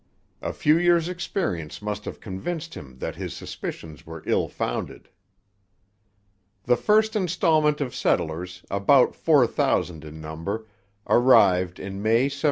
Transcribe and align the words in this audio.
A 0.41 0.51
few 0.51 0.79
years' 0.79 1.07
experience 1.07 1.79
must 1.79 2.05
have 2.05 2.19
convinced 2.19 2.73
him 2.73 2.97
that 2.97 3.17
his 3.17 3.35
suspicions 3.35 4.03
were 4.03 4.23
ill 4.25 4.47
founded. 4.47 5.09
The 6.63 6.75
first 6.75 7.15
instalment 7.15 7.81
of 7.81 7.93
settlers, 7.93 8.65
about 8.71 9.13
four 9.15 9.45
thousand 9.45 10.03
in 10.03 10.19
number, 10.19 10.65
arrived 11.07 11.79
in 11.79 12.01
May 12.01 12.29
1783. 12.33 12.39